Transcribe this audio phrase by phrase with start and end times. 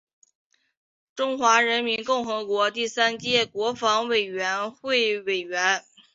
[1.13, 5.85] 中华人民共和国第三届国防委员会委员。